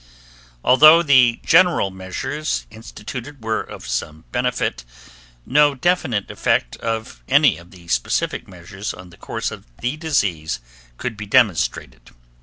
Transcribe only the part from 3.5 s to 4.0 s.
of